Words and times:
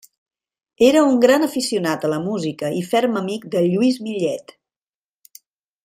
Era 0.85 1.03
un 1.09 1.19
gran 1.25 1.45
aficionat 1.47 2.07
a 2.07 2.11
la 2.15 2.19
música 2.25 2.73
i 2.79 2.81
ferm 2.95 3.21
amic 3.21 3.47
de 3.57 3.65
Lluís 3.69 4.01
Millet. 4.07 4.57